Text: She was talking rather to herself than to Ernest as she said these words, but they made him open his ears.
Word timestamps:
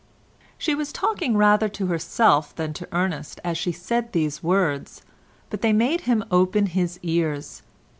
She 0.57 0.73
was 0.73 0.91
talking 0.91 1.37
rather 1.37 1.69
to 1.69 1.85
herself 1.85 2.55
than 2.55 2.73
to 2.73 2.87
Ernest 2.91 3.39
as 3.43 3.55
she 3.55 3.71
said 3.71 4.13
these 4.13 4.41
words, 4.41 5.03
but 5.51 5.61
they 5.61 5.73
made 5.73 6.01
him 6.09 6.25
open 6.31 6.65
his 6.65 6.99
ears. 7.03 7.61